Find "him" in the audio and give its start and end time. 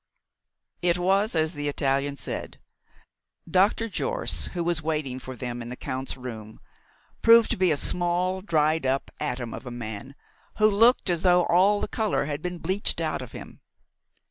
13.33-13.59